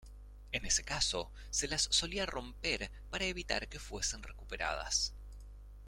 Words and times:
En 0.51 0.65
ese 0.65 0.83
caso, 0.83 1.31
se 1.51 1.67
las 1.67 1.83
solía 1.91 2.25
romper 2.25 2.89
para 3.11 3.25
evitar 3.25 3.67
que 3.69 3.77
fuesen 3.77 4.23
recuperadas. 4.23 5.13